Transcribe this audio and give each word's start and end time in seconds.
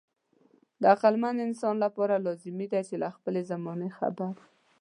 د 0.81 0.83
عقلمن 0.93 1.35
انسان 1.47 1.75
لپاره 1.85 2.23
لازمي 2.25 2.67
ده 2.73 2.79
چې 2.87 2.95
له 3.03 3.07
خپلې 3.15 3.41
زمانې 3.51 3.89
خبر 3.97 4.29
وي. 4.35 4.45